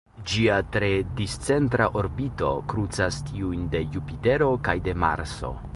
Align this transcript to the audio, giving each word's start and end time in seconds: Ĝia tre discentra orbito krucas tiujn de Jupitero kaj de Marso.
Ĝia 0.29 0.53
tre 0.75 0.87
discentra 1.19 1.87
orbito 2.01 2.49
krucas 2.73 3.23
tiujn 3.29 3.69
de 3.77 3.85
Jupitero 3.97 4.53
kaj 4.69 4.79
de 4.89 5.01
Marso. 5.07 5.59